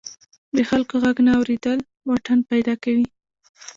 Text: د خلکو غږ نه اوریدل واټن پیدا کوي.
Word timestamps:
د 0.55 0.57
خلکو 0.69 0.95
غږ 1.03 1.17
نه 1.25 1.31
اوریدل 1.39 1.79
واټن 2.07 2.39
پیدا 2.51 2.73
کوي. 2.83 3.07